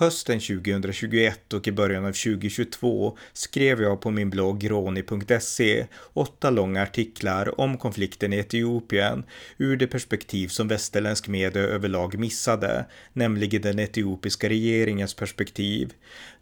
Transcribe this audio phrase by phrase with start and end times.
[0.00, 6.82] Hösten 2021 och i början av 2022 skrev jag på min blogg roni.se åtta långa
[6.82, 9.24] artiklar om konflikten i Etiopien
[9.56, 15.92] ur det perspektiv som västerländsk media överlag missade, nämligen den etiopiska regeringens perspektiv.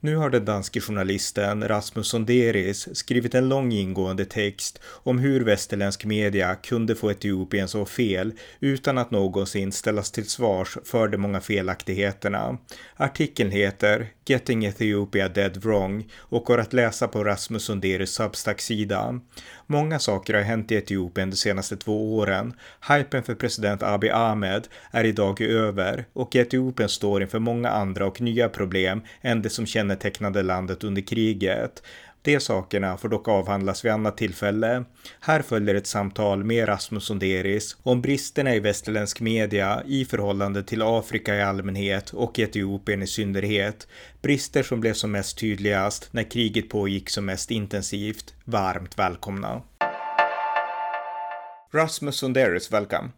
[0.07, 6.05] Nu har den danske journalisten Rasmus Sonderis skrivit en lång ingående text om hur västerländsk
[6.05, 11.41] media kunde få Etiopien så fel utan att någonsin ställas till svars för de många
[11.41, 12.59] felaktigheterna.
[12.97, 19.21] Artikeln heter Getting Ethiopia Dead Wrong och går att läsa på Rasmus Sonderis Substack-sida.
[19.67, 22.55] Många saker har hänt i Etiopien de senaste två åren.
[22.89, 28.21] Hypen för president Abiy Ahmed är idag över och Etiopien står inför många andra och
[28.21, 31.83] nya problem än det som känner kännetecknade landet under kriget.
[32.23, 34.85] De sakerna får dock avhandlas vid annat tillfälle.
[35.21, 40.83] Här följer ett samtal med Rasmus Sonderis om bristerna i västerländsk media i förhållande till
[40.83, 43.89] Afrika i allmänhet och Etiopien i synnerhet.
[44.23, 48.35] Brister som blev som mest tydligast när kriget pågick som mest intensivt.
[48.45, 49.63] Varmt välkomna!
[51.75, 53.09] Rasmus Sonderis, welcome.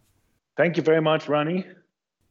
[0.56, 1.77] Thank you very much, Ronnie.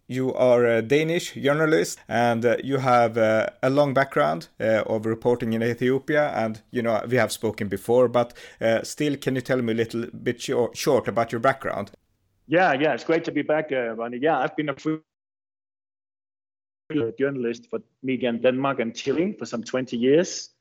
[0.10, 5.06] You are a Danish journalist and uh, you have uh, a long background uh, of
[5.06, 6.30] reporting in Ethiopia.
[6.30, 9.76] And, you know, we have spoken before, but uh, still, can you tell me a
[9.76, 11.92] little bit short, about your background?
[12.48, 13.96] Yeah, yeah, it's great to be back, uh.
[14.14, 14.76] Yeah, I've been a
[17.20, 20.52] journalist for media in Denmark and Chile for some 20 years.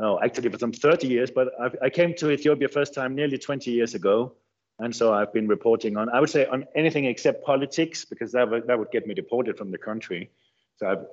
[0.00, 3.38] Oh, actually, for some 30 years, but I've, I came to Ethiopia first time nearly
[3.38, 4.36] 20 years ago
[4.80, 8.48] and so I've been reporting on, I would say, on anything except politics, because that
[8.48, 10.30] would, that would get me deported from the country.
[10.76, 11.06] So I've,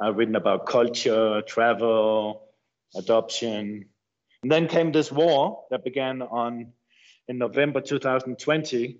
[0.00, 2.48] I've written about culture, travel,
[2.96, 3.84] adoption.
[4.42, 6.72] And then came this war that began on
[7.28, 8.98] in November 2020.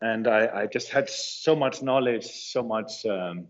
[0.00, 3.48] And I, I just had so much knowledge, so much, um,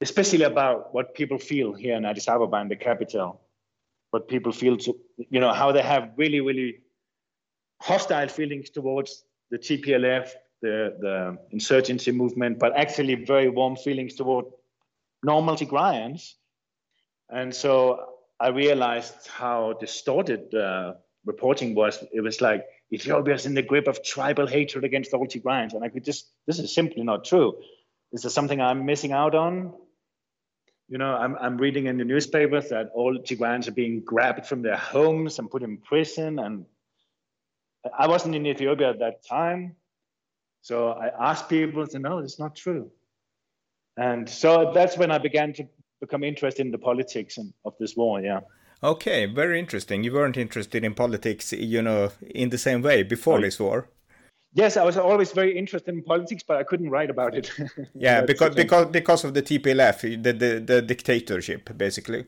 [0.00, 3.42] especially about what people feel here in Addis Ababa, in the capital,
[4.10, 4.96] what people feel to,
[5.28, 6.83] you know, how they have really, really
[7.84, 10.30] hostile feelings towards the TPLF,
[10.62, 14.46] the, the insurgency movement, but actually very warm feelings toward
[15.22, 16.32] normal Tigrayans.
[17.28, 18.06] And so
[18.40, 20.94] I realized how distorted uh,
[21.26, 22.02] reporting was.
[22.10, 25.74] It was like Ethiopia is in the grip of tribal hatred against all Tigrayans.
[25.74, 27.54] And I could just, this is simply not true.
[28.12, 29.74] Is there something I'm missing out on?
[30.88, 34.62] You know, I'm, I'm reading in the newspapers that all Tigrayans are being grabbed from
[34.62, 36.64] their homes and put in prison and
[37.98, 39.76] I wasn't in Ethiopia at that time.
[40.62, 42.90] So I asked people, and said, no, it's not true.
[43.96, 45.64] And so that's when I began to
[46.00, 48.40] become interested in the politics and, of this war, yeah.
[48.82, 50.04] Okay, very interesting.
[50.04, 53.88] You weren't interested in politics, you know, in the same way before this war.
[54.52, 57.50] Yes, I was always very interested in politics, but I couldn't write about it.
[57.94, 62.26] yeah, because because because of the TPLF, the, the the dictatorship, basically.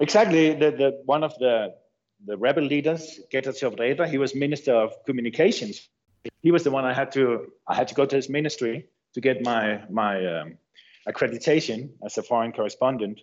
[0.00, 0.54] Exactly.
[0.54, 1.74] The the one of the
[2.24, 5.88] the rebel leaders, Getachew Reda, he was Minister of Communications.
[6.42, 9.20] He was the one I had to I had to go to his ministry to
[9.20, 10.58] get my my um,
[11.08, 13.20] accreditation as a foreign correspondent.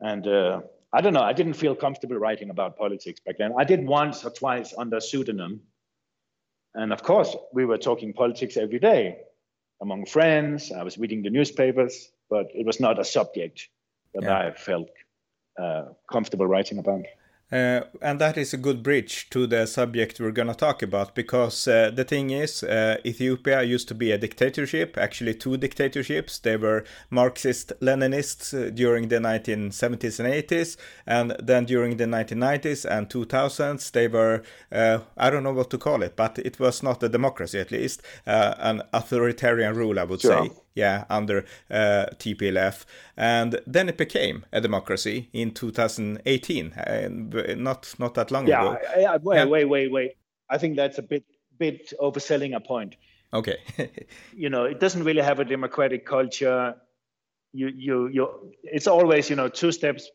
[0.00, 0.60] And uh,
[0.92, 3.52] I don't know, I didn't feel comfortable writing about politics back then.
[3.58, 5.60] I did once or twice under pseudonym.
[6.74, 9.18] And of course, we were talking politics every day
[9.80, 10.72] among friends.
[10.72, 13.68] I was reading the newspapers, but it was not a subject
[14.14, 14.38] that yeah.
[14.38, 14.90] I felt
[15.60, 17.04] uh, comfortable writing about.
[17.52, 21.14] Uh, and that is a good bridge to the subject we're going to talk about
[21.14, 26.38] because uh, the thing is, uh, Ethiopia used to be a dictatorship, actually, two dictatorships.
[26.38, 32.90] They were Marxist Leninists uh, during the 1970s and 80s, and then during the 1990s
[32.90, 34.42] and 2000s, they were,
[34.72, 37.70] uh, I don't know what to call it, but it was not a democracy at
[37.70, 40.46] least, uh, an authoritarian rule, I would sure.
[40.46, 42.84] say yeah, under uh, TPLF,
[43.16, 47.08] and then it became a democracy in 2018, uh,
[47.56, 48.78] not not that long yeah, ago.
[48.96, 49.44] Yeah, wait, yeah.
[49.44, 50.16] wait, wait, wait.
[50.50, 51.24] I think that's a bit
[51.58, 52.96] bit overselling a point.
[53.32, 53.58] Okay.
[54.36, 56.74] you know, it doesn't really have a democratic culture.
[57.52, 58.52] You you you.
[58.62, 60.10] It's always you know two steps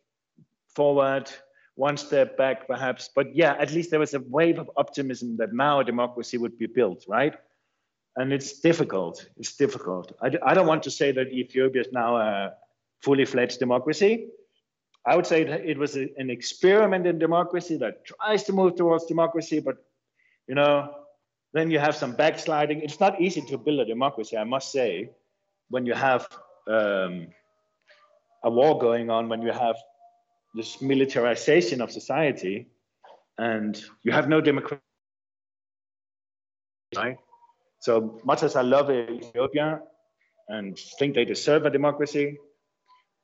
[0.76, 1.32] forward,
[1.76, 3.10] one step back, perhaps.
[3.14, 6.58] But yeah, at least there was a wave of optimism that now a democracy would
[6.58, 7.36] be built, right?
[8.20, 9.26] And it's difficult.
[9.38, 10.12] It's difficult.
[10.22, 12.54] I, I don't want to say that Ethiopia is now a
[13.00, 14.28] fully fledged democracy.
[15.06, 19.06] I would say it was a, an experiment in democracy that tries to move towards
[19.06, 19.78] democracy, but
[20.48, 20.94] you know,
[21.54, 22.82] then you have some backsliding.
[22.82, 25.12] It's not easy to build a democracy, I must say,
[25.70, 26.28] when you have
[26.68, 27.28] um,
[28.44, 29.78] a war going on, when you have
[30.56, 32.68] this militarization of society,
[33.38, 34.82] and you have no democracy.
[36.94, 37.18] Right?
[37.80, 39.82] So much as I love Ethiopia
[40.48, 42.38] and think they deserve a democracy,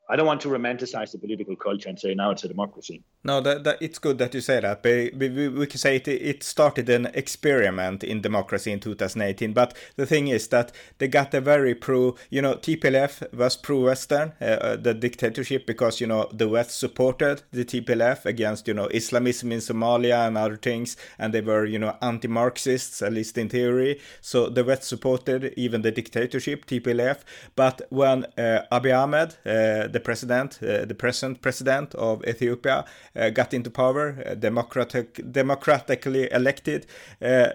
[0.08, 3.02] I don't want to romanticize the political culture and say now it's a democracy.
[3.24, 4.84] No, that, that, it's good that you say that.
[4.84, 9.54] We, we, we can say it, it started an experiment in democracy in 2018.
[9.54, 14.34] But the thing is that they got a very pro, you know, TPLF was pro-Western,
[14.40, 18.88] uh, uh, the dictatorship, because, you know, the West supported the TPLF against, you know,
[18.94, 20.98] Islamism in Somalia and other things.
[21.18, 24.00] And they were, you know, anti-Marxists, at least in theory.
[24.22, 27.22] So the West supported even the dictatorship, TPLF.
[27.56, 33.30] But when uh, Abiy Ahmed, uh, the president, uh, the present president of Ethiopia, uh,
[33.30, 36.86] got into power, uh, democratic, democratically elected,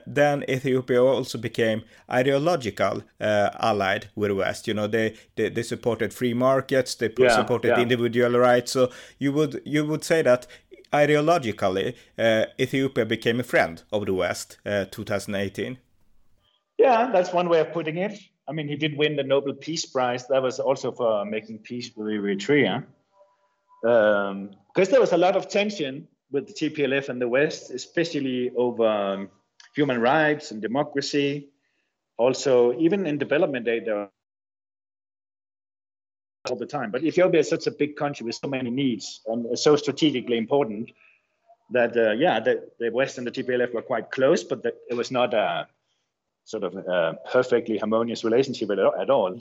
[0.06, 4.66] then Ethiopia also became ideological allied with the West.
[4.66, 7.80] You know, they, they, they supported free markets, they yeah, supported yeah.
[7.80, 8.72] individual rights.
[8.72, 10.46] So you would you would say that
[10.92, 15.78] ideologically, uh, Ethiopia became a friend of the West, uh, 2018.
[16.78, 18.18] Yeah, that's one way of putting it.
[18.50, 20.26] I mean, he did win the Nobel Peace Prize.
[20.26, 22.84] That was also for making peace with Eritrea
[23.80, 28.50] because um, there was a lot of tension with the TPLF and the West, especially
[28.56, 29.28] over um,
[29.74, 31.48] human rights and democracy.
[32.16, 34.10] Also, even in development aid, there
[36.48, 36.90] all the time.
[36.90, 40.90] But Ethiopia is such a big country with so many needs and so strategically important
[41.70, 44.94] that, uh, yeah, the, the, West and the TPLF were quite close, but the, it
[44.94, 45.68] was not a
[46.50, 49.40] sort of a perfectly harmonious relationship at, at all.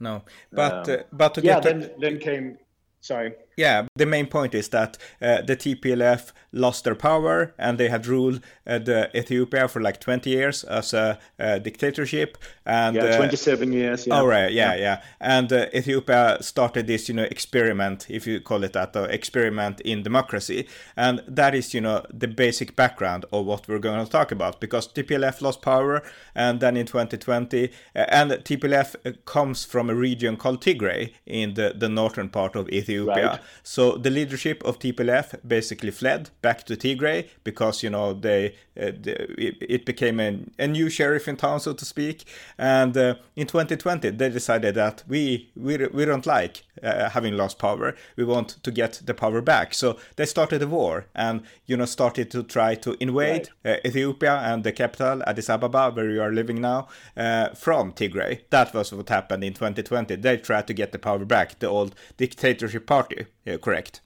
[0.00, 0.22] No,
[0.52, 2.58] but um, uh, but to yeah, then then came
[3.00, 7.88] sorry yeah, the main point is that uh, the TPLF lost their power and they
[7.88, 12.36] had ruled uh, the Ethiopia for like 20 years as a, a dictatorship.
[12.66, 14.06] And yeah, 27 years.
[14.06, 14.20] Yeah.
[14.20, 14.80] Oh right, yeah, yeah.
[14.80, 15.02] yeah.
[15.20, 19.80] And uh, Ethiopia started this, you know, experiment, if you call it that, or experiment
[19.80, 20.68] in democracy.
[20.94, 24.60] And that is, you know, the basic background of what we're going to talk about
[24.60, 26.02] because TPLF lost power,
[26.34, 31.54] and then in 2020, uh, and TPLF uh, comes from a region called Tigray in
[31.54, 33.26] the the northern part of Ethiopia.
[33.26, 38.54] Right so the leadership of TPLF basically fled back to Tigray because you know they,
[38.80, 42.24] uh, they it, became a, a, new sheriff in town, so to speak.
[42.58, 47.58] And uh, in 2020, they decided that we we we don't like uh, having lost
[47.58, 47.94] power.
[48.16, 49.74] We want to get the power back.
[49.74, 53.76] So they started a war and you know started to try to invade right.
[53.84, 58.40] Uh, Ethiopia and the capital Addis Ababa, where you are living now, uh, from Tigray.
[58.50, 60.16] That was what happened in 2020.
[60.16, 64.00] They tried to get the power back, the old dictatorship party yeah, correct.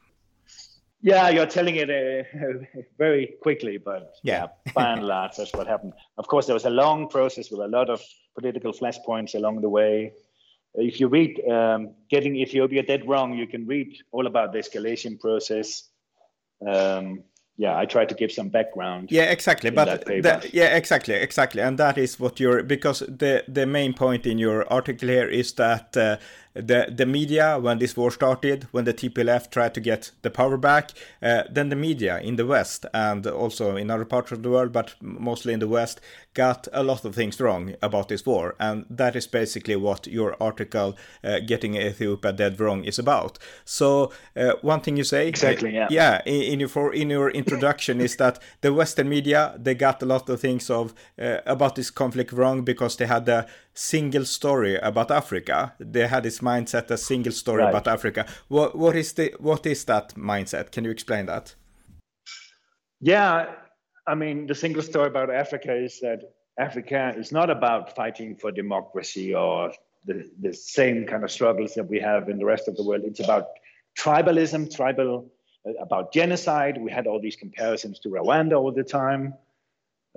[1.02, 5.66] Yeah, you're telling it uh, very quickly, but yeah, yeah by and large, that's what
[5.66, 5.94] happened.
[6.18, 8.02] Of course, there was a long process with a lot of
[8.38, 10.12] political flashpoints along the way.
[10.74, 15.18] If you read um, Getting Ethiopia Dead Wrong, you can read all about the escalation
[15.18, 15.88] process.
[16.66, 17.24] Um,
[17.56, 19.10] yeah, I try to give some background.
[19.12, 19.70] Yeah, exactly.
[19.70, 24.26] But that, yeah, exactly, exactly, and that is what you're because the the main point
[24.26, 26.16] in your article here is that uh,
[26.54, 30.56] the the media when this war started, when the TPLF tried to get the power
[30.56, 30.90] back,
[31.22, 34.72] uh, then the media in the West and also in other parts of the world,
[34.72, 36.00] but mostly in the West,
[36.34, 40.36] got a lot of things wrong about this war, and that is basically what your
[40.40, 43.38] article uh, "Getting Ethiopia Dead Wrong" is about.
[43.64, 47.30] So uh, one thing you say, exactly, yeah, yeah, in, in your for, in your
[47.30, 51.76] introduction is that the Western media they got a lot of things of uh, about
[51.76, 55.74] this conflict wrong because they had the single story about Africa.
[55.78, 57.70] They had this mindset, a single story right.
[57.70, 58.26] about Africa.
[58.48, 60.72] What what is the what is that mindset?
[60.72, 61.54] Can you explain that?
[63.00, 63.52] Yeah,
[64.06, 66.20] I mean the single story about Africa is that
[66.58, 69.72] Africa is not about fighting for democracy or
[70.06, 73.02] the, the same kind of struggles that we have in the rest of the world.
[73.04, 73.48] It's about
[73.98, 75.30] tribalism, tribal,
[75.66, 76.78] uh, about genocide.
[76.78, 79.34] We had all these comparisons to Rwanda all the time.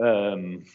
[0.01, 0.65] Um,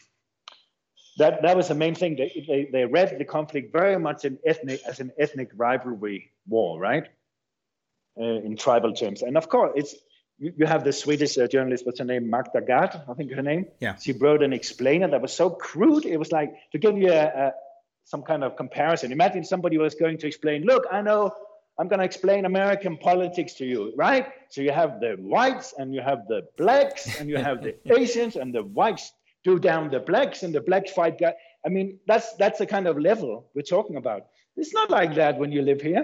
[1.19, 2.15] that that was the main thing.
[2.15, 6.79] They, they, they read the conflict very much in ethnic as an ethnic rivalry war,
[6.79, 7.05] right?
[8.19, 9.95] Uh, in tribal terms, and of course, it's
[10.39, 11.85] you, you have the Swedish uh, journalist.
[11.85, 12.29] What's her name?
[12.29, 13.67] Magda Gad, I think her name.
[13.79, 13.95] Yeah.
[13.95, 16.05] She wrote an explainer that was so crude.
[16.05, 17.53] It was like to give you a, a
[18.05, 19.11] some kind of comparison.
[19.11, 20.63] Imagine somebody was going to explain.
[20.63, 21.31] Look, I know
[21.77, 24.27] I'm going to explain American politics to you, right?
[24.49, 28.35] So you have the whites and you have the blacks and you have the Asians
[28.35, 29.13] and the whites
[29.49, 31.33] do down the blacks and the blacks fight guy.
[31.65, 34.21] I mean, that's that's the kind of level we're talking about.
[34.61, 36.03] It's not like that when you live here.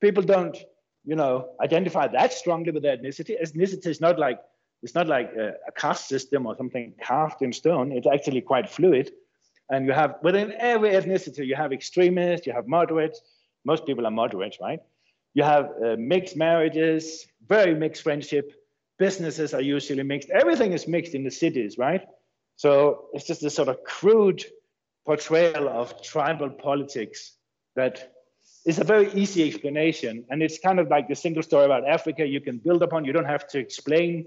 [0.00, 0.56] People don't,
[1.10, 1.34] you know,
[1.66, 3.34] identify that strongly with their ethnicity.
[3.44, 4.38] Ethnicity is not like
[4.82, 7.92] It's not like a, a caste system or something carved in stone.
[7.96, 9.06] It's actually quite fluid.
[9.72, 13.18] And you have within every ethnicity, you have extremists, you have moderates.
[13.64, 14.80] Most people are moderates, right?
[15.38, 18.46] You have uh, mixed marriages, very mixed friendship.
[18.98, 20.30] Businesses are usually mixed.
[20.30, 22.02] Everything is mixed in the cities, right?
[22.56, 24.44] So it's just this sort of crude
[25.04, 27.36] portrayal of tribal politics
[27.76, 28.12] that
[28.64, 30.24] is a very easy explanation.
[30.30, 33.04] And it's kind of like the single story about Africa you can build upon.
[33.04, 34.26] You don't have to explain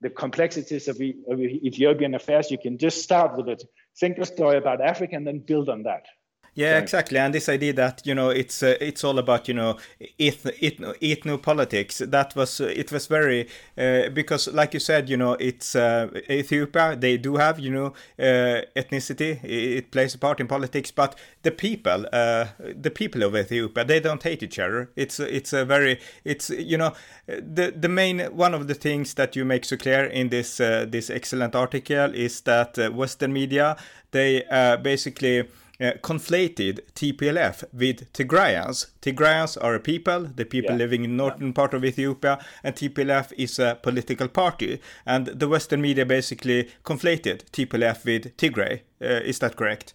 [0.00, 2.50] the complexities of, of Ethiopian affairs.
[2.50, 3.58] You can just start with a
[3.94, 6.06] single story about Africa and then build on that.
[6.54, 7.18] Yeah, exactly.
[7.18, 9.78] And this idea that you know it's uh, it's all about you know
[10.20, 12.02] ethno, ethno, ethno politics.
[12.06, 16.08] That was uh, it was very uh, because like you said, you know it's uh,
[16.30, 16.94] Ethiopia.
[16.94, 17.86] They do have you know
[18.18, 19.42] uh, ethnicity.
[19.42, 24.00] It plays a part in politics, but the people, uh, the people of Ethiopia, they
[24.00, 24.90] don't hate each other.
[24.94, 26.92] It's it's a very it's you know
[27.26, 31.08] the the main one of the things that you make so clear in this this
[31.08, 33.78] excellent article is that Western media
[34.10, 34.42] they
[34.82, 35.48] basically
[35.82, 38.86] uh, conflated TPLF with Tigrayans.
[39.00, 40.76] Tigrayans are a people, the people yeah.
[40.76, 41.52] living in northern yeah.
[41.52, 44.80] part of Ethiopia, and TPLF is a political party.
[45.04, 48.82] And the Western media basically conflated TPLF with Tigray.
[49.00, 49.92] Uh, is that correct?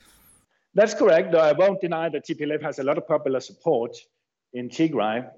[0.73, 1.31] That's correct.
[1.31, 3.95] Though I won't deny that TPLF has a lot of popular support
[4.53, 5.29] in Tigray.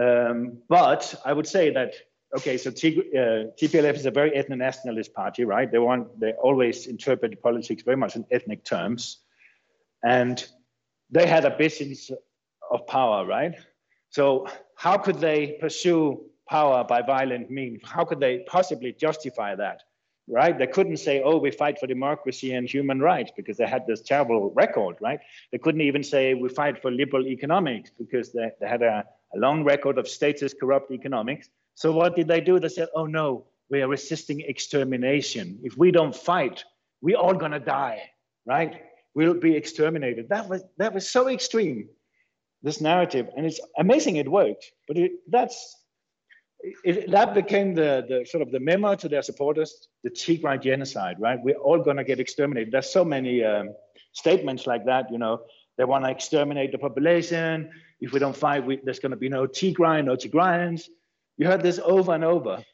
[0.00, 1.94] Um, but I would say that
[2.36, 5.70] okay, so uh, TPLF is a very ethno-nationalist party, right?
[5.70, 9.18] They want they always interpret politics very much in ethnic terms
[10.06, 10.46] and
[11.10, 12.10] they had a ambitions
[12.70, 13.54] of power, right?
[14.10, 14.46] So
[14.76, 17.80] how could they pursue power by violent means?
[17.84, 19.82] How could they possibly justify that?
[20.28, 20.56] Right?
[20.58, 24.00] They couldn't say, "Oh, we fight for democracy and human rights," because they had this
[24.00, 25.20] terrible record, right?
[25.52, 29.38] They couldn't even say, "We fight for liberal economics," because they, they had a, a
[29.38, 31.48] long record of statist corrupt economics.
[31.74, 32.58] So what did they do?
[32.58, 33.28] They said, "Oh no,
[33.70, 35.46] we are resisting extermination.
[35.62, 36.64] If we don't fight,
[37.02, 37.98] we're all gonna die."
[38.54, 38.72] Right?
[39.16, 40.28] Will be exterminated.
[40.28, 41.88] That was that was so extreme,
[42.62, 44.70] this narrative, and it's amazing it worked.
[44.86, 45.74] But it, that's
[46.84, 51.16] it, that became the, the sort of the memo to their supporters, the Tigray genocide,
[51.18, 51.38] right?
[51.42, 52.72] We're all going to get exterminated.
[52.72, 53.70] There's so many um,
[54.12, 55.42] statements like that, you know,
[55.78, 57.70] they want to exterminate the population.
[58.00, 60.88] If we don't fight, we, there's going to be no Tigray, no Tigrayans.
[61.38, 62.64] You heard this over and over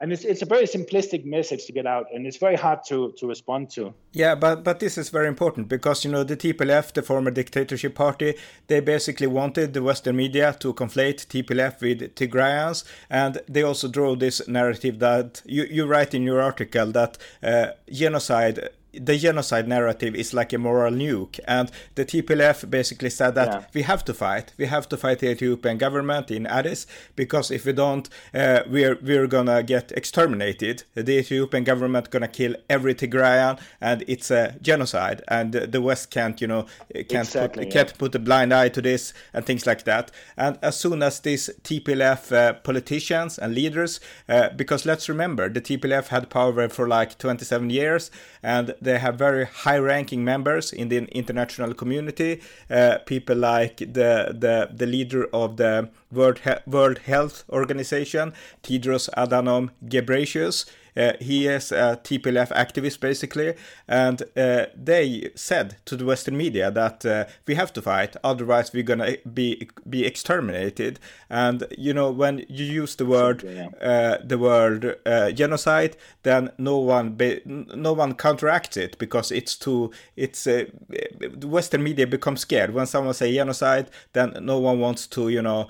[0.00, 3.12] and it's, it's a very simplistic message to get out and it's very hard to,
[3.16, 3.94] to respond to.
[4.12, 7.94] Yeah but but this is very important because you know the tplf the former dictatorship
[7.94, 8.34] party
[8.66, 14.16] they basically wanted the western media to conflate tplf with tigrayans and they also drew
[14.16, 18.68] this narrative that you, you write in your article that uh, genocide
[19.00, 23.64] the genocide narrative is like a moral nuke, and the TPLF basically said that yeah.
[23.74, 24.52] we have to fight.
[24.56, 26.86] We have to fight the Ethiopian government in Addis
[27.16, 30.84] because if we don't, uh, we're we're gonna get exterminated.
[30.94, 35.22] The Ethiopian government gonna kill every Tigrayan, and it's a genocide.
[35.28, 37.84] And the West can't, you know, can't exactly, put, yeah.
[37.84, 40.10] can't put a blind eye to this and things like that.
[40.36, 45.60] And as soon as these TPLF uh, politicians and leaders, uh, because let's remember, the
[45.60, 48.10] TPLF had power for like 27 years,
[48.42, 52.40] and they have very high-ranking members in the international community.
[52.70, 54.10] Uh, people like the
[54.44, 60.66] the the leader of the World he- World Health Organization, Tedros Adhanom Ghebreyesus.
[60.96, 63.54] Uh, he is a TPLF activist basically,
[63.88, 68.72] and uh, they said to the Western media that uh, we have to fight, otherwise
[68.72, 71.00] we're gonna be be exterminated.
[71.28, 73.44] And you know when you use the word
[73.80, 79.56] uh, the word uh, genocide, then no one be, no one counteracts it because it's
[79.56, 82.72] too it's uh, the Western media becomes scared.
[82.72, 85.68] When someone say genocide, then no one wants to you know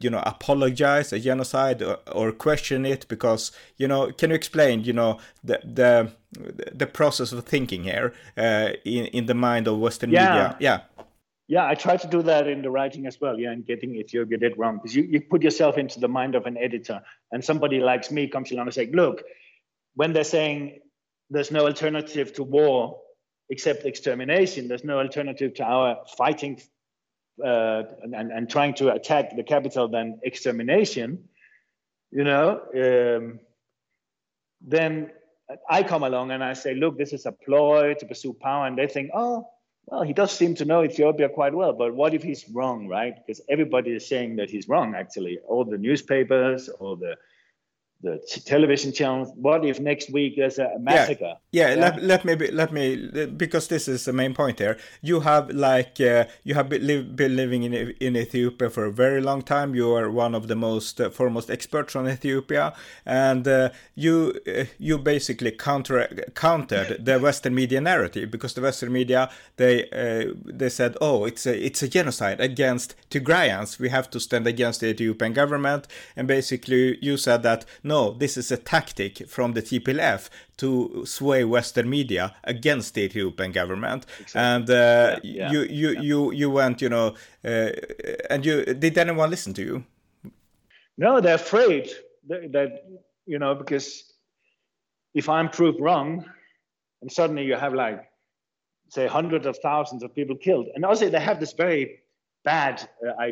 [0.00, 4.51] you know apologize a genocide or, or question it because you know can you explain
[4.52, 6.10] explained, you know, the the
[6.74, 10.28] the process of thinking here uh, in in the mind of Western yeah.
[10.28, 10.56] media.
[10.60, 10.80] Yeah.
[11.48, 13.38] Yeah, I try to do that in the writing as well.
[13.38, 16.08] Yeah, and getting if you get it wrong, because you, you put yourself into the
[16.08, 19.22] mind of an editor, and somebody like me comes along and says, "Look,
[19.94, 20.80] when they're saying
[21.28, 23.00] there's no alternative to war
[23.50, 26.62] except extermination, there's no alternative to our fighting
[27.44, 31.28] uh, and, and trying to attack the capital than extermination."
[32.12, 32.46] You know,
[32.84, 33.40] um,
[34.66, 35.10] then
[35.68, 38.66] I come along and I say, look, this is a ploy to pursue power.
[38.66, 39.48] And they think, oh,
[39.86, 43.14] well, he does seem to know Ethiopia quite well, but what if he's wrong, right?
[43.14, 45.38] Because everybody is saying that he's wrong, actually.
[45.46, 47.16] All the newspapers, all the
[48.02, 49.30] the television channels.
[49.36, 51.34] What if next week there's a massacre?
[51.52, 51.80] Yeah, yeah, yeah.
[51.80, 54.76] Let, let me be, let me because this is the main point here.
[55.00, 58.92] You have like uh, you have been, live, been, living in in Ethiopia for a
[58.92, 59.74] very long time.
[59.74, 62.74] You are one of the most uh, foremost experts on Ethiopia,
[63.06, 68.92] and uh, you uh, you basically counter countered the Western media narrative because the Western
[68.92, 73.78] media they uh, they said, oh, it's a it's a genocide against Tigrayans.
[73.78, 77.64] We have to stand against the Ethiopian government, and basically you said that.
[77.84, 80.22] No, no, this is a tactic from the TPLF
[80.56, 84.06] to sway Western media against the Ethiopian government.
[84.20, 84.40] Exactly.
[84.48, 86.00] And uh, yeah, yeah, you, you, yeah.
[86.08, 87.08] you, you went, you know,
[87.44, 87.70] uh,
[88.30, 89.76] and you did anyone listen to you?
[90.96, 91.84] No, they're afraid
[92.28, 92.70] that, that
[93.32, 93.86] you know because
[95.20, 96.08] if I'm proved wrong,
[97.00, 97.98] and suddenly you have like
[98.88, 101.82] say hundreds of thousands of people killed, and also they have this very
[102.44, 102.74] bad,
[103.06, 103.28] uh,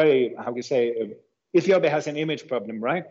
[0.00, 3.06] very how can you say, uh, Ethiopia has an image problem, right?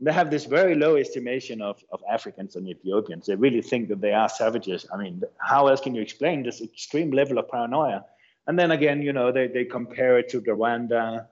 [0.00, 3.26] They have this very low estimation of, of Africans and Ethiopians.
[3.26, 4.86] They really think that they are savages.
[4.92, 8.04] I mean, how else can you explain this extreme level of paranoia?
[8.46, 11.26] And then again, you know, they, they compare it to Rwanda.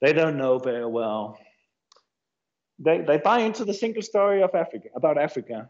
[0.00, 1.38] They don't know very well.
[2.78, 5.68] They, they buy into the single story of Africa, about Africa.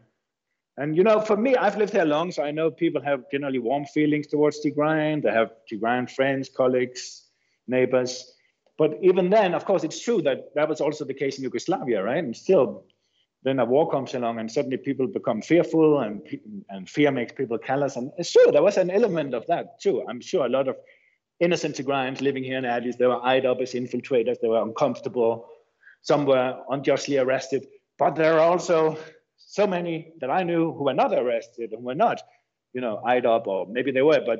[0.77, 3.59] And, you know, for me, I've lived here long, so I know people have generally
[3.59, 5.21] warm feelings towards Tigrayan.
[5.21, 7.25] They have Tigrayan friends, colleagues,
[7.67, 8.32] neighbors.
[8.77, 12.03] But even then, of course, it's true that that was also the case in Yugoslavia,
[12.03, 12.23] right?
[12.23, 12.85] And still,
[13.43, 16.21] then a war comes along and suddenly people become fearful and,
[16.69, 17.97] and fear makes people callous.
[17.97, 20.03] And sure, there was an element of that too.
[20.09, 20.77] I'm sure a lot of
[21.39, 25.47] innocent Tigrayans living here in Addis, they were eyed up as infiltrators, they were uncomfortable,
[26.01, 27.67] some were unjustly arrested.
[27.99, 28.97] But there are also
[29.37, 32.21] so many that I knew who were not arrested and were not,
[32.73, 34.39] you know, eyed up, or maybe they were, but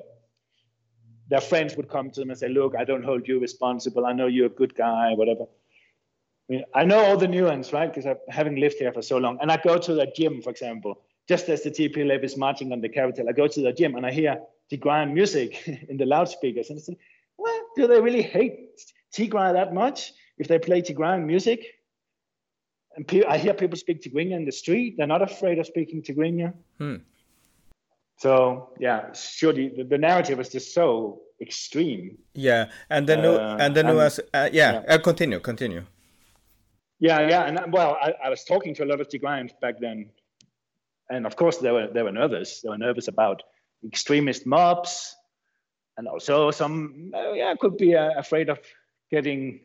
[1.34, 4.06] their friends would come to them and say, "Look, I don't hold you responsible.
[4.06, 5.46] I know you're a good guy, whatever."
[6.48, 7.90] I, mean, I know all the nuance, right?
[7.92, 10.52] Because I, having lived here for so long, and I go to the gym, for
[10.52, 13.96] example, just as the TPLF is marching on the capital, I go to the gym
[13.96, 16.98] and I hear Tigran music in the loudspeakers, and I say,
[17.40, 18.80] "Well, do they really hate
[19.12, 21.66] Tigran that much if they play Tigran music?"
[22.96, 26.54] And I hear people speak Tigrinya in the street; they're not afraid of speaking Tigrinya.
[26.78, 26.98] Hmm.
[28.17, 32.17] So yeah, surely the, the narrative was just so extreme.
[32.34, 34.84] Yeah, and then uh, and the new uh, yeah, yeah.
[34.88, 35.84] Uh, continue, continue.
[36.99, 40.10] Yeah, yeah, and well, I, I was talking to a lot of Tigrayans back then,
[41.10, 42.62] and of course they were they were nervous.
[42.62, 43.43] They were nervous about
[43.86, 45.15] extremist mobs,
[45.97, 48.60] and also some uh, yeah could be uh, afraid of
[49.12, 49.60] getting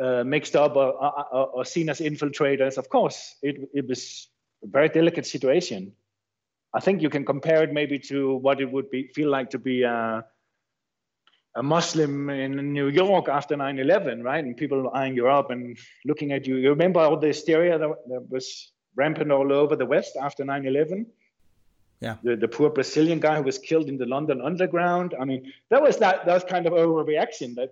[0.00, 2.78] uh, mixed up or, or, or, seen as infiltrators.
[2.78, 4.28] Of course, it it was
[4.62, 5.92] a very delicate situation.
[6.78, 9.58] I think you can compare it maybe to what it would be feel like to
[9.58, 10.24] be a,
[11.56, 14.44] a Muslim in New York after 9/11, right?
[14.44, 16.54] And people eyeing you up and looking at you.
[16.54, 21.06] You remember all the hysteria that, that was rampant all over the West after 9/11?
[22.00, 22.14] Yeah.
[22.22, 25.16] The, the poor Brazilian guy who was killed in the London Underground.
[25.20, 27.70] I mean, that was that that was kind of overreaction that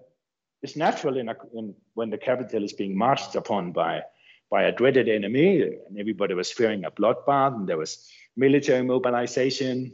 [0.63, 4.03] is natural in, a, in when the capital is being marched upon by
[4.51, 7.93] by a dreaded enemy, and everybody was fearing a bloodbath, and there was
[8.37, 9.93] military mobilization.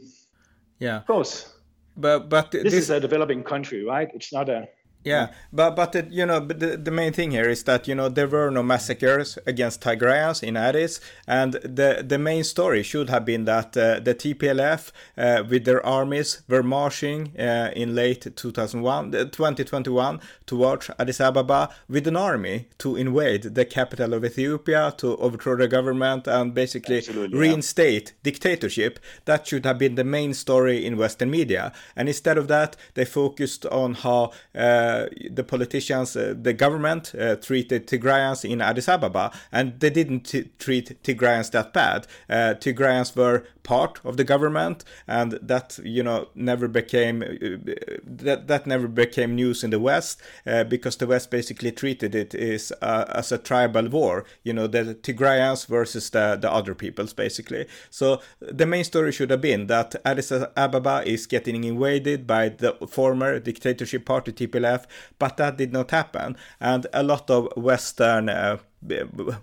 [0.79, 1.53] Yeah, of course.
[1.95, 4.09] But but this, this is a developing country, right?
[4.13, 4.67] It's not a
[5.03, 8.09] yeah, but but the, you know the, the main thing here is that you know
[8.09, 13.25] there were no massacres against Tigrayans in Addis, and the the main story should have
[13.25, 19.11] been that uh, the TPLF uh, with their armies were marching uh, in late 2001
[19.11, 25.57] 2021 towards Addis Ababa with an army to invade the capital of Ethiopia to overthrow
[25.57, 28.19] the government and basically Absolutely, reinstate yeah.
[28.23, 28.99] dictatorship.
[29.25, 33.03] That should have been the main story in Western media, and instead of that they
[33.03, 34.92] focused on how uh, uh,
[35.29, 41.01] the politicians, uh, the government uh, treated Tigrayans in Addis Ababa, and they didn't treat
[41.03, 42.07] Tigrayans that bad.
[42.29, 47.71] Tigrayans were part of the government, and that you know never became uh,
[48.05, 52.35] that that never became news in the West uh, because the West basically treated it
[52.35, 54.25] as uh, as a tribal war.
[54.43, 57.65] You know, the Tigrayans versus the the other peoples basically.
[57.89, 62.73] So the main story should have been that Addis Ababa is getting invaded by the
[62.87, 64.85] former dictatorship party TPLF
[65.19, 66.35] but that did not happen.
[66.59, 68.57] And a lot of Western uh,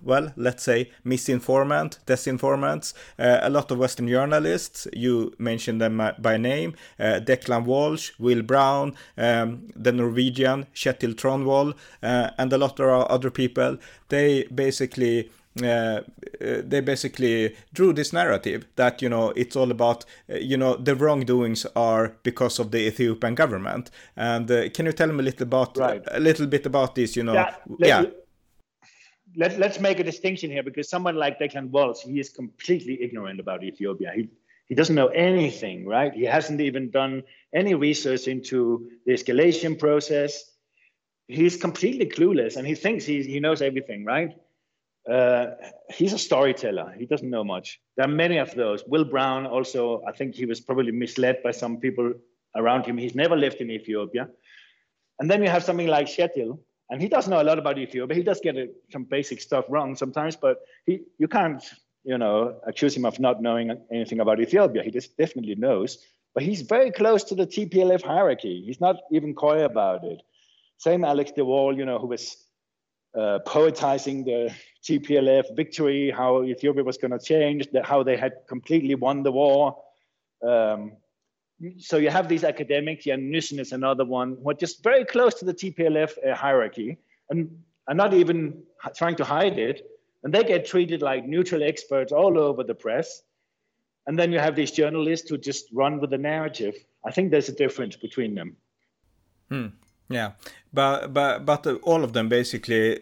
[0.03, 6.37] well, let's say misinformant, disinformants, uh, a lot of Western journalists, you mentioned them by
[6.37, 11.73] name, uh, Declan Walsh, Will Brown, um, the Norwegian Kjetil Tronvoll,
[12.03, 13.77] uh, and a lot of other people,
[14.09, 15.29] they basically
[15.61, 16.01] uh, uh,
[16.39, 20.95] they basically drew this narrative that you know it's all about uh, you know the
[20.95, 23.91] wrongdoings are because of the Ethiopian government.
[24.15, 26.01] And uh, can you tell me a little about right.
[26.09, 27.17] a little bit about this?
[27.17, 27.55] You know, yeah.
[27.79, 28.03] yeah.
[29.35, 33.39] Let, let's make a distinction here because someone like Declan Walsh, he is completely ignorant
[33.39, 34.11] about Ethiopia.
[34.15, 34.29] He,
[34.67, 36.13] he doesn't know anything, right?
[36.13, 40.51] He hasn't even done any research into the escalation process.
[41.27, 44.35] He's completely clueless and he thinks he, he knows everything, right?
[45.09, 45.47] Uh,
[45.89, 46.93] he's a storyteller.
[46.97, 47.79] He doesn't know much.
[47.97, 48.83] There are many of those.
[48.85, 52.13] Will Brown also, I think he was probably misled by some people
[52.55, 52.97] around him.
[52.97, 54.29] He's never lived in Ethiopia.
[55.19, 56.59] And then you have something like Kjetil,
[56.91, 58.15] and he does know a lot about Ethiopia.
[58.15, 58.55] He does get
[58.91, 61.63] some basic stuff wrong sometimes, but he you can't
[62.03, 64.83] you know accuse him of not knowing anything about Ethiopia.
[64.83, 65.97] He just definitely knows.
[66.33, 68.63] But he's very close to the TPLF hierarchy.
[68.65, 70.21] He's not even coy about it.
[70.77, 72.37] Same Alex de Waal, you know, who was
[73.17, 78.95] uh, poetizing the TPLF victory, how Ethiopia was going to change, how they had completely
[78.95, 79.77] won the war.
[80.41, 80.93] Um,
[81.77, 85.45] so you have these academics, Nyssen is another one, who are just very close to
[85.45, 86.97] the TPLF uh, hierarchy
[87.29, 88.63] and are not even
[88.95, 89.85] trying to hide it.
[90.23, 93.21] And they get treated like neutral experts all over the press.
[94.07, 96.75] And then you have these journalists who just run with the narrative.
[97.05, 98.55] I think there's a difference between them.
[99.49, 99.67] Hmm.
[100.09, 100.31] Yeah,
[100.73, 102.99] but but but all of them basically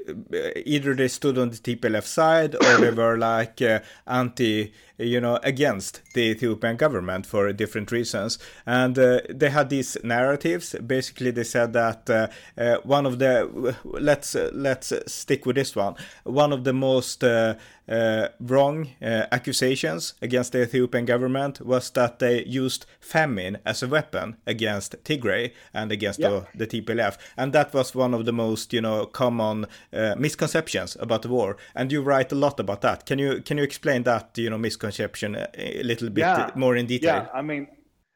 [0.65, 5.39] either they stood on the TPLF side or they were like uh, anti, you know,
[5.43, 10.75] against the Ethiopian government for different reasons, and uh, they had these narratives.
[10.85, 12.27] Basically, they said that uh,
[12.57, 15.95] uh one of the let's let's stick with this one.
[16.23, 17.55] One of the most uh,
[17.89, 23.87] uh, wrong uh, accusations against the Ethiopian government was that they used famine as a
[23.87, 26.41] weapon against Tigray and against yeah.
[26.53, 30.97] the, the, TPLF, and that was one of the most you know common uh, misconceptions
[30.99, 31.57] about the war.
[31.75, 33.05] And you write a lot about that.
[33.05, 35.47] Can you can you explain that you know misconception a,
[35.81, 36.51] a little bit yeah.
[36.55, 37.23] more in detail?
[37.23, 37.67] Yeah, I mean,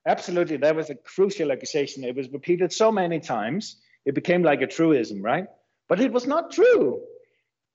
[0.07, 0.57] absolutely.
[0.57, 2.03] That was a crucial accusation.
[2.03, 5.45] It was repeated so many times, it became like a truism, right?
[5.89, 7.01] But it was not true.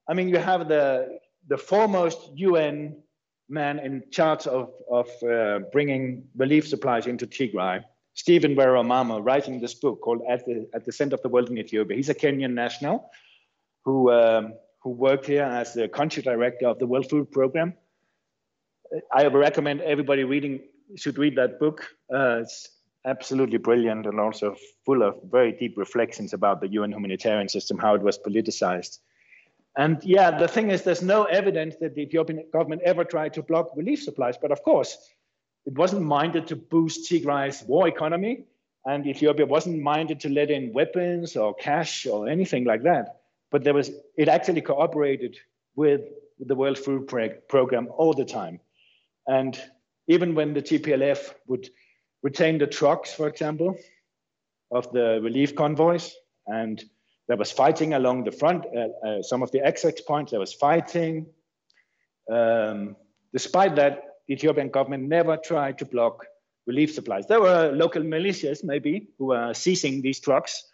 [0.09, 2.97] I mean, you have the the foremost UN
[3.49, 7.83] man in charge of, of uh, bringing relief supplies into Tigray,
[8.19, 11.51] Steven Were Omamo, writing this book called At the, At the Center of the World
[11.51, 11.97] in Ethiopia.
[11.97, 13.09] He's a Kenyan national
[13.85, 17.75] who, um, who worked here as the country director of the World Food Program.
[19.13, 20.63] I recommend everybody reading
[20.97, 21.87] should read that book.
[22.13, 22.69] Uh, it's
[23.05, 27.95] absolutely brilliant and also full of very deep reflections about the UN humanitarian system, how
[27.95, 28.99] it was politicized.
[29.77, 33.45] And yeah, the thing is, there's no evidence that the Ethiopian government ever tried to
[33.45, 34.37] block relief supplies.
[34.37, 34.99] But of course,
[35.67, 38.45] it wasn't minded to boost Tigray's war economy.
[38.87, 43.21] And Ethiopia wasn't minded to let in weapons or cash or anything like that.
[43.51, 45.37] But there was, it actually cooperated
[45.77, 46.03] with
[46.39, 47.07] the World Food
[47.49, 48.61] Program all the time.
[49.27, 49.61] And
[50.07, 51.69] even when the TPLF would
[52.23, 53.77] retain the trucks, for example,
[54.71, 56.15] of the relief convoys
[56.47, 56.83] and
[57.27, 60.55] there was fighting along the front, uh, uh, some of the XX points, there was
[60.55, 61.27] fighting.
[62.31, 62.97] Um,
[63.33, 66.27] despite that, the Ethiopian government never tried to block
[66.67, 67.27] relief supplies.
[67.27, 70.65] There were local militias, maybe, who were seizing these trucks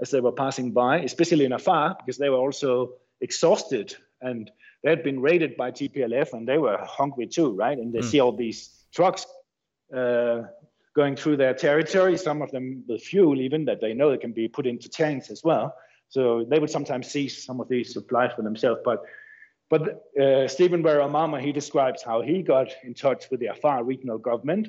[0.00, 4.50] as they were passing by, especially in Afar, because they were also exhausted and
[4.82, 7.76] they had been raided by TPLF and they were hungry too, right?
[7.76, 8.10] And they mm.
[8.10, 9.26] see all these trucks
[9.94, 10.42] uh,
[10.94, 14.32] going through their territory, some of them with fuel even that they know they can
[14.32, 15.74] be put into tanks as well.
[16.08, 18.80] So they would sometimes seize some of these supplies for themselves.
[18.84, 19.02] But
[19.70, 23.82] but uh, Steven Were Omamo, he describes how he got in touch with the Afar
[23.82, 24.68] regional government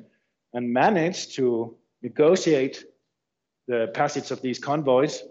[0.54, 2.84] and managed to negotiate
[3.68, 5.22] the passage of these convoys.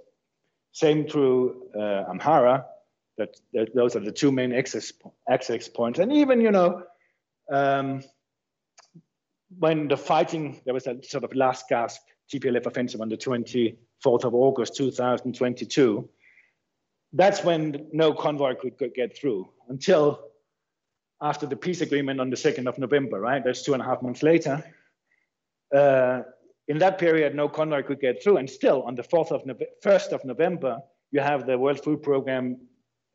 [0.72, 2.66] Same through uh, Amhara,
[3.18, 4.92] that, that, those are the two main access,
[5.30, 6.00] access points.
[6.00, 6.84] And even, you know,
[7.52, 8.04] um,
[9.58, 12.02] when the fighting, there was a sort of last gasp
[12.32, 16.10] TPLF offensive on the 24th of August 2022.
[17.14, 20.32] That's when no convoy could, could get through until
[21.22, 23.44] after the peace agreement on the 2nd of November, right?
[23.44, 24.64] That's two and a half months later.
[25.74, 26.22] Uh,
[26.68, 28.38] in that period, no convoy could get through.
[28.38, 30.80] And still, on the 4th of no- 1st of November,
[31.12, 32.58] you have the World Food Program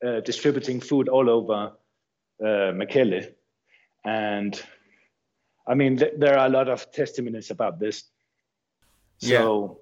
[0.06, 1.72] uh, distributing food all over
[2.42, 3.32] uh, Mekelle.
[4.04, 4.60] And
[5.66, 8.04] I mean, th- there are a lot of testimonies about this.
[9.18, 9.79] So yeah.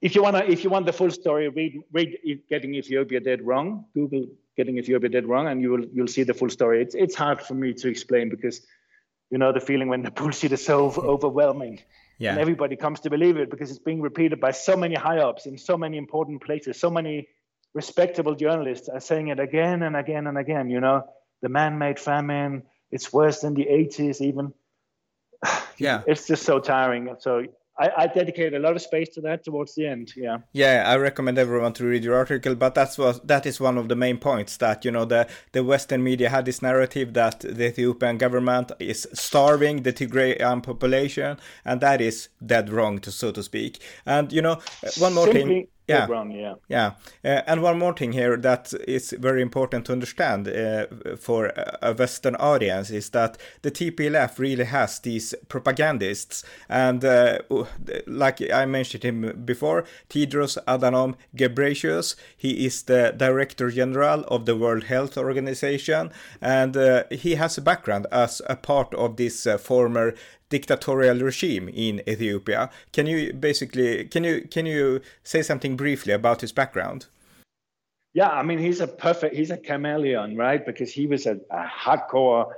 [0.00, 2.16] If you wanna, if you want the full story, read read
[2.48, 6.34] "Getting Ethiopia Dead Wrong." Google "Getting Ethiopia Dead Wrong," and you will you'll see the
[6.34, 6.82] full story.
[6.82, 8.66] It's it's hard for me to explain because
[9.30, 11.80] you know the feeling when the bullshit is so overwhelming.
[12.18, 12.32] Yeah.
[12.32, 15.46] And everybody comes to believe it because it's being repeated by so many high ups
[15.46, 16.78] in so many important places.
[16.78, 17.28] So many
[17.72, 20.68] respectable journalists are saying it again and again and again.
[20.68, 21.06] You know,
[21.40, 22.64] the man-made famine.
[22.90, 24.52] It's worse than the 80s even
[25.78, 27.44] yeah it's just so tiring so
[27.80, 30.12] I, I dedicate a lot of space to that towards the end.
[30.14, 30.38] Yeah.
[30.52, 32.54] Yeah, I recommend everyone to read your article.
[32.54, 35.64] But that's what that is one of the main points that you know the the
[35.64, 41.80] Western media had this narrative that the Ethiopian government is starving the Tigrayan population, and
[41.80, 43.80] that is dead wrong, to so to speak.
[44.04, 44.60] And you know,
[44.98, 46.06] one more Simply, thing yeah.
[46.30, 46.54] Yeah.
[46.68, 46.92] Yeah.
[47.24, 50.86] Uh, and one more thing here that is very important to understand uh,
[51.18, 56.44] for a Western audience is that the TPLF really has these propagandists.
[56.68, 57.38] And uh,
[58.06, 64.56] like I mentioned him before, Tedros Adhanom Ghebreyesus, he is the Director General of the
[64.56, 66.10] World Health Organization.
[66.40, 70.14] And uh, he has a background as a part of this uh, former
[70.50, 72.70] dictatorial regime in Ethiopia.
[72.92, 77.06] Can you basically can you can you say something briefly about his background?
[78.12, 80.64] Yeah, I mean he's a perfect he's a chameleon, right?
[80.64, 82.52] Because he was a, a hardcore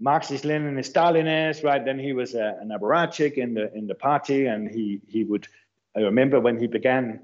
[0.00, 1.84] Marxist Leninist Stalinist, right?
[1.84, 5.48] Then he was a, an apparatchik in the in the party, and he he would.
[5.96, 7.20] I remember when he began,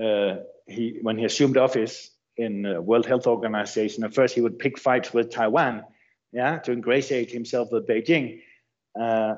[0.00, 4.04] uh, he when he assumed office in the World Health Organization.
[4.04, 5.84] At first, he would pick fights with Taiwan,
[6.32, 8.40] yeah, to ingratiate himself with Beijing.
[8.98, 9.34] Uh,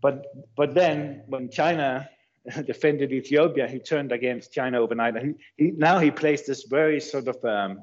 [0.00, 2.08] but but then when China
[2.66, 5.16] defended Ethiopia, he turned against China overnight.
[5.16, 7.82] And he, now he plays this very sort of um,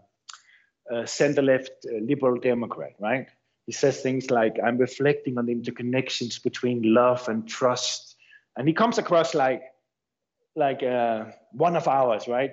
[0.92, 3.28] uh, center-left uh, liberal Democrat, right?
[3.66, 8.16] He says things like, "I'm reflecting on the interconnections between love and trust,"
[8.58, 9.64] and he comes across like
[10.56, 12.52] like uh, one of ours, right?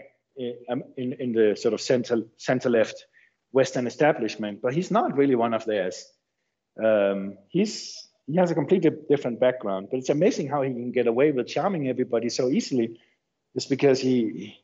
[0.70, 3.06] Um, in in the sort of center center-left
[3.52, 6.06] Western establishment, but he's not really one of theirs.
[6.82, 9.88] Um, he's he has a completely different background.
[9.90, 12.98] But it's amazing how he can get away with charming everybody so easily,
[13.54, 14.56] just because he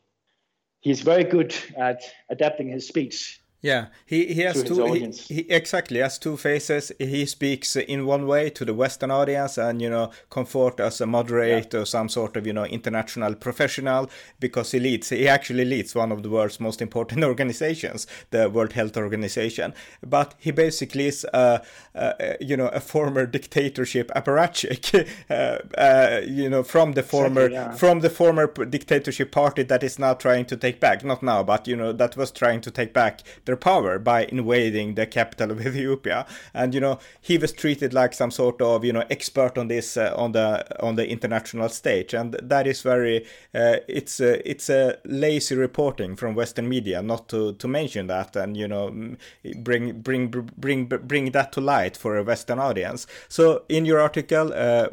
[0.80, 6.00] he's very good at adapting his speech yeah, he, he has two he, he, exactly
[6.00, 6.92] has two faces.
[6.98, 11.06] He speaks in one way to the Western audience and you know comfort as a
[11.06, 11.80] moderate yeah.
[11.80, 15.08] or some sort of you know international professional because he leads.
[15.08, 19.72] He actually leads one of the world's most important organizations, the World Health Organization.
[20.06, 21.62] But he basically is a,
[21.94, 27.54] a you know a former dictatorship apparatchik, uh, uh, you know from the former exactly,
[27.54, 27.72] yeah.
[27.72, 31.66] from the former dictatorship party that is now trying to take back not now but
[31.66, 35.60] you know that was trying to take back their power by invading the capital of
[35.66, 36.26] Ethiopia.
[36.52, 39.96] And you know, he was treated like some sort of you know expert on this
[39.96, 44.68] uh, on the on the international stage, and that is very uh, it's a, it's
[44.68, 49.16] a lazy reporting from Western media not to to mention that and you know
[49.62, 53.06] bring bring bring bring that to light for a Western audience.
[53.28, 54.88] So in your article, uh,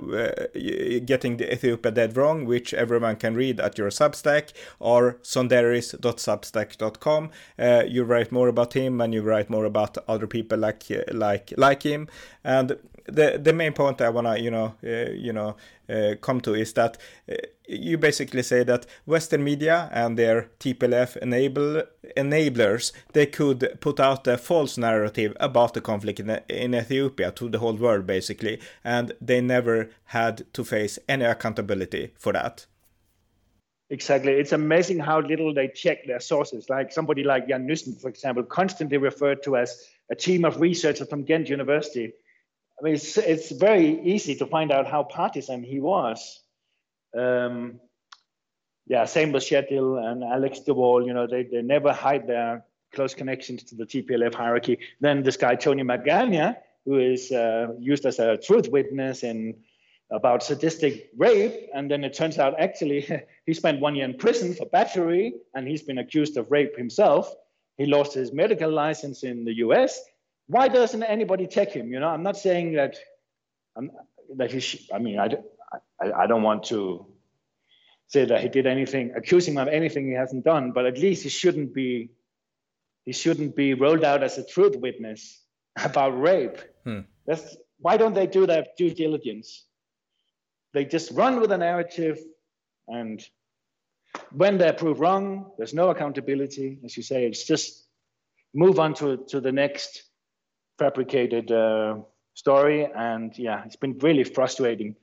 [1.06, 7.84] getting the Ethiopia dead wrong, which everyone can read at your Substack or sonderis.substack.com, uh,
[7.88, 11.84] you write more about him and you write more about other people like like like
[11.84, 12.08] him
[12.44, 15.56] and the the main point I wanna you know uh, you know
[15.90, 16.98] uh, come to is that
[17.30, 17.36] uh,
[17.68, 21.84] you basically say that Western media and their TPLF enable
[22.18, 27.50] enablers they could put out a false narrative about the conflict in, in Ethiopia to
[27.50, 32.66] the whole world basically, and they never had to face any accountability for that.
[33.94, 34.32] Exactly.
[34.32, 36.68] It's amazing how little they check their sources.
[36.68, 41.08] Like somebody like Jan Nyssen, for example, constantly referred to as a team of researchers
[41.08, 42.12] from Ghent University.
[42.80, 46.42] I mean, it's, it's very easy to find out how partisan he was.
[47.16, 47.80] Um,
[48.88, 51.06] yeah, same with Kjetil and Alex de Waal.
[51.06, 54.80] You know, they, they never hide their close connections to the TPLF hierarchy.
[55.02, 59.54] Then this guy, Tony Magana, who is uh, used as a truth witness in
[60.14, 61.70] about sadistic rape.
[61.74, 63.02] And then it turns out actually
[63.46, 67.34] he spent one year in prison for battery and he's been accused of rape himself.
[67.78, 70.00] He lost his medical license in the US.
[70.48, 71.92] Why doesn't anybody check him?
[71.92, 72.96] You know, I'm not saying that,
[73.76, 73.92] I'm,
[74.38, 75.30] that he, sh- I mean, I,
[76.00, 77.08] I, I don't want to
[78.08, 81.24] say that he did anything, accuse him of anything he hasn't done, but at least
[81.24, 82.12] he shouldn't be,
[83.06, 85.42] he shouldn't be rolled out as a truth witness
[85.84, 86.60] about rape.
[86.84, 87.00] Hmm.
[87.26, 89.66] That's, why don't they do that due diligence?
[90.74, 92.20] They just run with a narrative,
[92.88, 93.24] and
[94.32, 96.80] when they're proved wrong, there's no accountability.
[96.84, 97.86] As you say, it's just
[98.54, 100.04] move on to, to the next
[100.78, 101.98] fabricated uh,
[102.34, 102.86] story.
[102.86, 104.96] And yeah, it's been really frustrating.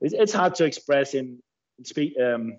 [0.00, 1.38] It's, it's hard to express in,
[1.84, 2.56] speak um,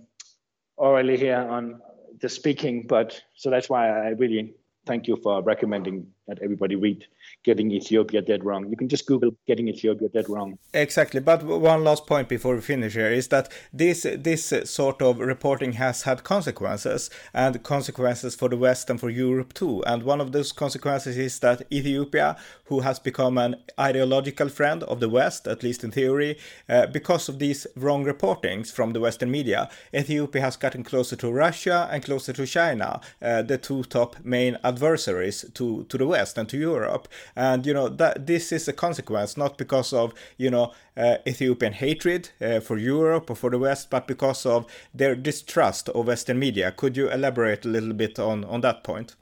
[0.77, 1.81] orally here on
[2.19, 7.05] the speaking, but so that's why I really thank you for recommending that everybody read
[7.43, 8.69] getting Ethiopia dead wrong.
[8.69, 10.57] You can just Google getting Ethiopia dead wrong.
[10.73, 11.19] Exactly.
[11.19, 15.73] But one last point before we finish here is that this this sort of reporting
[15.73, 19.83] has had consequences and consequences for the West and for Europe too.
[19.85, 24.99] And one of those consequences is that Ethiopia, who has become an ideological friend of
[24.99, 26.37] the West, at least in theory,
[26.69, 31.31] uh, because of these wrong reportings from the Western media, Ethiopia has gotten closer to
[31.31, 36.18] Russia and closer to China, uh, the two top main adversaries to, to the West
[36.19, 37.07] and to Europe.
[37.35, 41.73] And, you know, that this is a consequence, not because of, you know, uh, Ethiopian
[41.73, 46.39] hatred uh, for Europe or for the West, but because of their distrust of Western
[46.39, 46.71] media.
[46.71, 49.15] Could you elaborate a little bit on, on that point?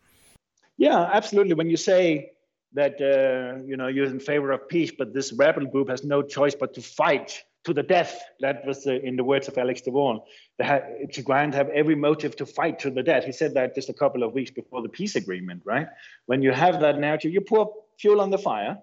[0.77, 1.53] Yeah, absolutely.
[1.53, 2.31] When you say
[2.73, 6.21] that uh, you know you're in favor of peace, but this rebel group has no
[6.21, 8.21] choice but to fight to the death.
[8.39, 10.25] That was uh, in the words of Alex de Waal.
[10.61, 13.25] Tigrayan have every motive to fight to the death.
[13.25, 15.87] He said that just a couple of weeks before the peace agreement, right?
[16.25, 18.77] When you have that narrative, you pour fuel on the fire,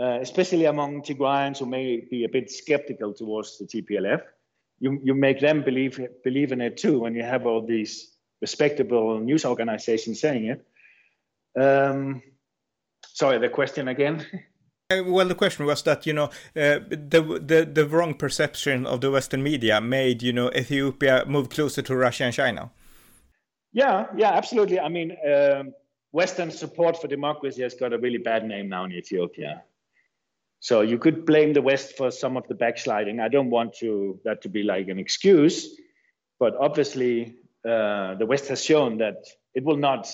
[0.00, 4.22] uh, especially among Tigrayans who may be a bit skeptical towards the TPLF.
[4.78, 9.18] You, you make them believe believe in it too when you have all these respectable
[9.20, 10.66] news organizations saying it.
[11.58, 12.22] Um,
[13.06, 14.26] sorry, the question again.
[14.88, 19.00] Uh, well, the question was that you know uh, the the the wrong perception of
[19.00, 22.70] the Western media made you know Ethiopia move closer to Russia and China.
[23.72, 24.78] Yeah, yeah, absolutely.
[24.78, 25.74] I mean, um,
[26.12, 29.64] Western support for democracy has got a really bad name now in Ethiopia.
[30.60, 33.18] So you could blame the West for some of the backsliding.
[33.18, 35.68] I don't want to that to be like an excuse,
[36.38, 37.34] but obviously
[37.68, 39.16] uh, the West has shown that
[39.52, 40.08] it will not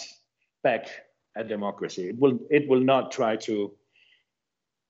[0.63, 0.89] back
[1.37, 2.09] a democracy.
[2.09, 3.73] It will it will not try to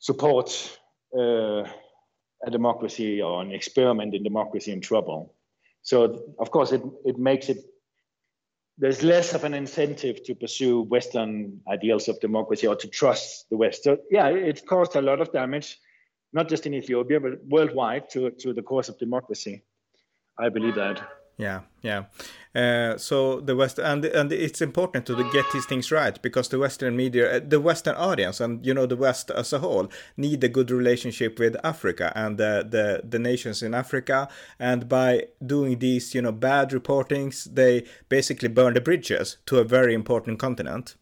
[0.02, 0.78] support
[1.16, 1.62] uh,
[2.44, 5.32] a democracy or an experiment in democracy in trouble.
[5.82, 7.58] So of course it, it makes it
[8.78, 13.56] there's less of an incentive to pursue Western ideals of democracy or to trust the
[13.56, 13.84] West.
[13.84, 15.78] So yeah, it caused a lot of damage,
[16.32, 19.62] not just in Ethiopia but worldwide to to the cause of democracy.
[20.36, 21.21] I believe that.
[21.42, 22.05] Yeah, yeah.
[22.55, 26.59] Uh, so the West and and it's important to get these things right because the
[26.59, 30.44] Western media, uh, the Western audience, and you know the West as a whole need
[30.44, 34.28] a good relationship with Africa and the the, the nations in Africa.
[34.59, 39.64] And by doing these, you know, bad reportings, they basically burn the bridges to a
[39.64, 40.96] very important continent.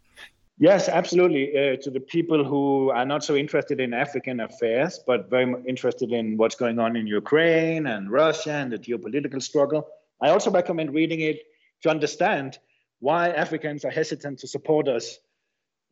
[0.59, 1.44] Yes, absolutely.
[1.53, 6.12] Uh, to the people who are not so interested in African affairs, but very interested
[6.12, 9.88] in what's going on in Ukraine and Russia and the geopolitical struggle
[10.22, 11.42] I also recommend reading it
[11.83, 12.59] to understand
[13.00, 15.18] why Africans are hesitant to support us,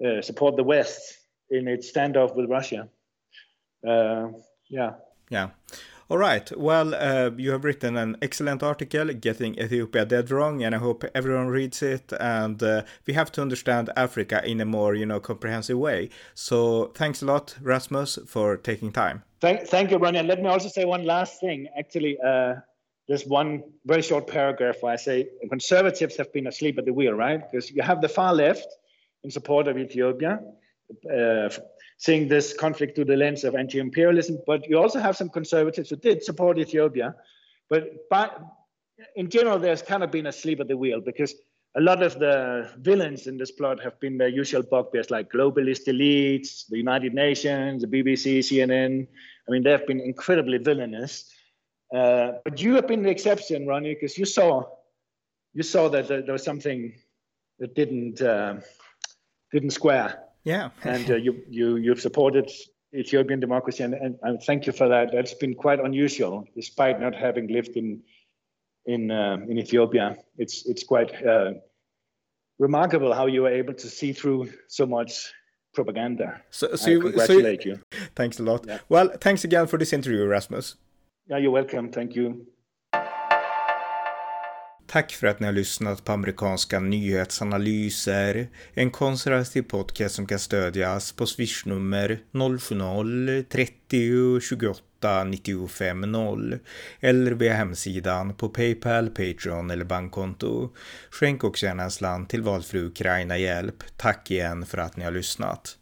[0.04, 1.00] uh, support the West
[1.50, 2.88] in its standoff with Russia.
[3.86, 4.28] Uh,
[4.68, 4.92] yeah.
[5.30, 5.50] Yeah.
[6.10, 6.50] All right.
[6.56, 11.04] Well, uh, you have written an excellent article, Getting Ethiopia Dead Wrong, and I hope
[11.14, 12.12] everyone reads it.
[12.18, 16.08] And uh, we have to understand Africa in a more, you know, comprehensive way.
[16.34, 19.22] So thanks a lot, Rasmus, for taking time.
[19.40, 20.18] Thank, thank you, Ronie.
[20.18, 21.68] And let me also say one last thing.
[21.78, 22.54] Actually, uh,
[23.08, 27.14] there's one very short paragraph where I say conservatives have been asleep at the wheel,
[27.14, 27.40] right?
[27.50, 28.68] Because you have the far left
[29.24, 30.40] in support of Ethiopia,
[31.12, 31.48] uh,
[31.96, 35.96] seeing this conflict through the lens of anti-imperialism, but you also have some conservatives who
[35.96, 37.14] did support Ethiopia,
[37.70, 38.40] but
[39.16, 41.34] in general, there's kind of been asleep at the wheel because
[41.76, 45.86] a lot of the villains in this plot have been the usual bugbears like globalist
[45.86, 49.06] elites, the United Nations, the BBC, CNN.
[49.46, 51.30] I mean, they have been incredibly villainous
[51.94, 54.64] uh, but you have been the exception, Ronie, because you saw
[55.54, 56.92] you saw that there, was something
[57.58, 58.56] that didn't uh,
[59.52, 60.24] didn't square.
[60.44, 62.50] Yeah, and uh, you you you've supported
[62.94, 65.10] Ethiopian democracy, and, and, and, thank you for that.
[65.12, 68.02] That's been quite unusual, despite not having lived in
[68.86, 70.16] in uh, in Ethiopia.
[70.36, 71.52] It's it's quite uh,
[72.58, 75.32] remarkable how you were able to see through so much
[75.74, 76.40] propaganda.
[76.50, 78.06] So, so I congratulate so you, you.
[78.14, 78.66] Thanks a lot.
[78.66, 78.78] Yeah.
[78.88, 80.76] Well, thanks again for this interview, Rasmus.
[81.30, 81.92] Yeah, you're welcome.
[81.92, 82.34] Thank you.
[84.86, 88.48] Tack för att ni har lyssnat på amerikanska nyhetsanalyser.
[88.74, 96.58] En konservativ podcast som kan stödjas på swishnummer 070-30 28 95 0
[97.00, 100.70] eller via hemsidan på Paypal, Patreon eller bankkonto.
[101.10, 103.84] Skänk också gärna en slant till valfri Ukraina-hjälp.
[103.96, 105.78] Tack igen för att ni har lyssnat.